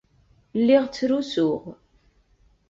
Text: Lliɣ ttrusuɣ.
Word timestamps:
Lliɣ 0.59 0.83
ttrusuɣ. 0.87 1.63